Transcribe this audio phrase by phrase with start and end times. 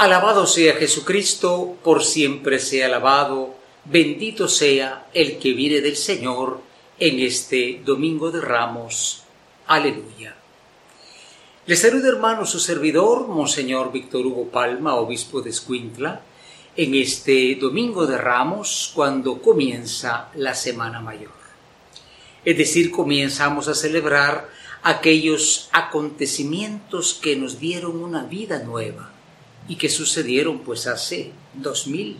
[0.00, 3.54] Alabado sea Jesucristo, por siempre sea alabado,
[3.84, 6.62] bendito sea el que viene del Señor
[6.98, 9.24] en este Domingo de Ramos.
[9.66, 10.34] Aleluya.
[11.66, 16.22] Le saluda hermano su servidor, Monseñor Víctor Hugo Palma, obispo de Escuintla,
[16.76, 21.36] en este Domingo de Ramos cuando comienza la Semana Mayor.
[22.42, 24.48] Es decir, comenzamos a celebrar
[24.82, 29.19] aquellos acontecimientos que nos dieron una vida nueva
[29.68, 32.16] y que sucedieron pues hace dos mil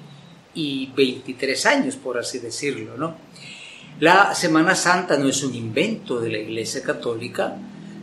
[0.55, 3.17] y veintitrés años, por así decirlo, ¿no?
[4.01, 7.57] La Semana Santa no es un invento de la Iglesia Católica.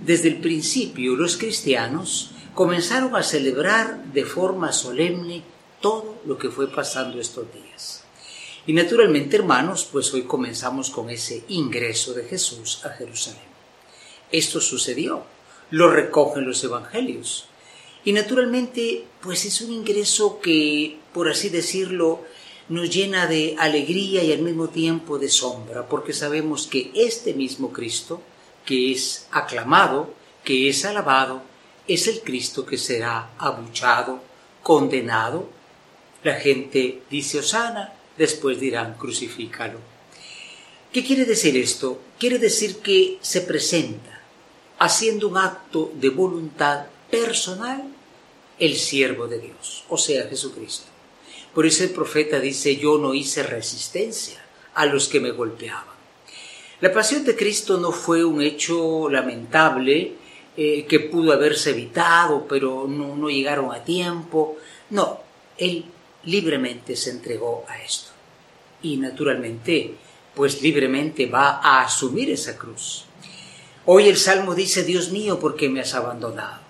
[0.06, 5.44] Desde el principio los cristianos comenzaron a celebrar de forma solemne
[5.82, 8.04] todo lo que fue pasando estos días.
[8.66, 13.48] Y naturalmente, hermanos, pues hoy comenzamos con ese ingreso de Jesús a Jerusalén.
[14.32, 15.24] Esto sucedió,
[15.72, 17.48] lo recogen los evangelios.
[18.06, 22.24] Y naturalmente, pues es un ingreso que, por así decirlo,
[22.70, 27.72] nos llena de alegría y al mismo tiempo de sombra, porque sabemos que este mismo
[27.72, 28.22] Cristo,
[28.66, 31.42] que es aclamado, que es alabado,
[31.88, 34.22] es el Cristo que será abuchado,
[34.64, 35.50] condenado.
[36.24, 39.80] La gente dice Osana, después dirán crucifícalo.
[40.92, 42.02] ¿Qué quiere decir esto?
[42.20, 44.22] Quiere decir que se presenta
[44.80, 47.84] haciendo un acto de voluntad personal
[48.60, 50.88] el siervo de Dios, o sea, Jesucristo.
[51.54, 54.44] Por eso el profeta dice, yo no hice resistencia
[54.76, 55.98] a los que me golpeaban.
[56.82, 60.14] La pasión de Cristo no fue un hecho lamentable
[60.56, 64.58] eh, que pudo haberse evitado, pero no, no llegaron a tiempo.
[64.92, 65.20] No,
[65.58, 65.86] Él
[66.26, 68.12] libremente se entregó a esto.
[68.84, 69.96] Y naturalmente,
[70.36, 73.06] pues libremente va a asumir esa cruz.
[73.86, 76.67] Hoy el Salmo dice, Dios mío, ¿por qué me has abandonado?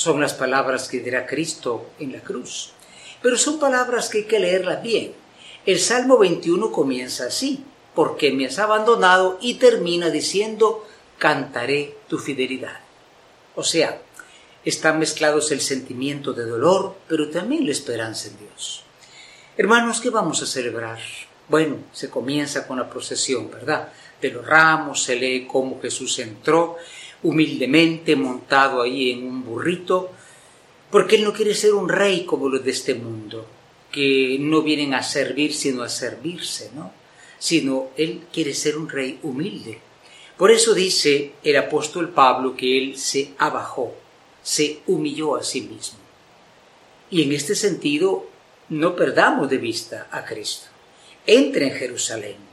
[0.00, 2.72] Son las palabras que dirá Cristo en la cruz.
[3.20, 5.12] Pero son palabras que hay que leerlas bien.
[5.66, 9.36] El Salmo 21 comienza así, ¿por qué me has abandonado?
[9.42, 10.86] y termina diciendo,
[11.18, 12.80] cantaré tu fidelidad.
[13.56, 14.00] O sea,
[14.64, 18.84] están mezclados el sentimiento de dolor, pero también la esperanza en Dios.
[19.58, 20.98] Hermanos, ¿qué vamos a celebrar?
[21.46, 23.92] Bueno, se comienza con la procesión, ¿verdad?
[24.20, 26.76] de los ramos, se lee cómo Jesús entró
[27.22, 30.10] humildemente montado ahí en un burrito,
[30.90, 33.46] porque Él no quiere ser un rey como los de este mundo,
[33.90, 36.92] que no vienen a servir sino a servirse, ¿no?
[37.38, 39.78] Sino Él quiere ser un rey humilde.
[40.36, 43.94] Por eso dice el apóstol Pablo que Él se abajó,
[44.42, 45.98] se humilló a sí mismo.
[47.10, 48.26] Y en este sentido,
[48.68, 50.68] no perdamos de vista a Cristo.
[51.26, 52.50] Entra en Jerusalén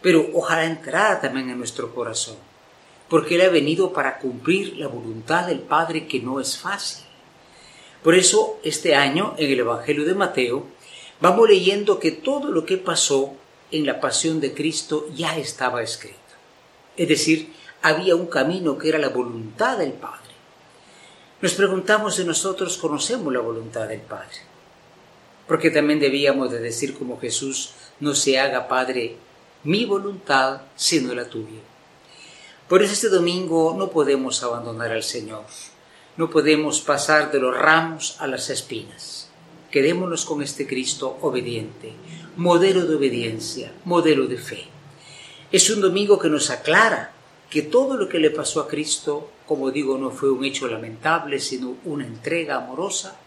[0.00, 2.36] pero ojalá entrara también en nuestro corazón,
[3.08, 7.04] porque Él ha venido para cumplir la voluntad del Padre que no es fácil.
[8.02, 10.66] Por eso, este año, en el Evangelio de Mateo,
[11.20, 13.34] vamos leyendo que todo lo que pasó
[13.70, 16.16] en la pasión de Cristo ya estaba escrito.
[16.96, 17.52] Es decir,
[17.82, 20.18] había un camino que era la voluntad del Padre.
[21.40, 24.38] Nos preguntamos si nosotros conocemos la voluntad del Padre.
[25.46, 29.16] Porque también debíamos de decir como Jesús, no se haga Padre
[29.64, 31.60] mi voluntad sino la tuya.
[32.68, 35.44] Por eso este domingo no podemos abandonar al Señor,
[36.18, 39.30] no podemos pasar de los ramos a las espinas.
[39.70, 41.94] Quedémonos con este Cristo obediente,
[42.36, 44.66] modelo de obediencia, modelo de fe.
[45.50, 47.12] Es un domingo que nos aclara
[47.48, 51.40] que todo lo que le pasó a Cristo, como digo, no fue un hecho lamentable,
[51.40, 53.18] sino una entrega amorosa.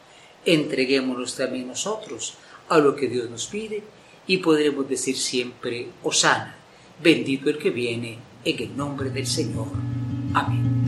[0.46, 2.36] Entreguémonos también nosotros
[2.70, 3.82] a lo que Dios nos pide
[4.28, 6.56] y podremos decir siempre, Osana,
[7.02, 9.68] bendito el que viene en el nombre del Señor.
[10.34, 10.81] Amén.